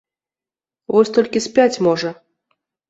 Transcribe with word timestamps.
Вось 0.95 1.13
толькі 1.21 1.45
спяць, 1.49 1.81
можа? 1.91 2.19